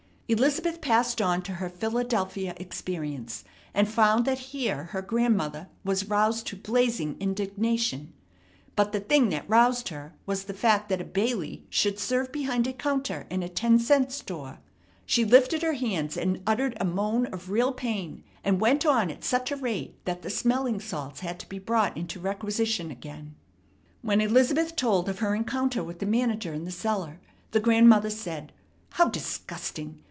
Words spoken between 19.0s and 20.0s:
at such a rate